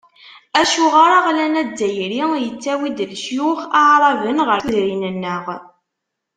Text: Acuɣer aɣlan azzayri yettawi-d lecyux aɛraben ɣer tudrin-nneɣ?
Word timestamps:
Acuɣer 0.61 1.09
aɣlan 1.17 1.55
azzayri 1.61 2.19
yettawi-d 2.43 2.97
lecyux 3.11 3.59
aɛraben 3.79 4.37
ɣer 4.47 4.59
tudrin-nneɣ? 4.67 5.45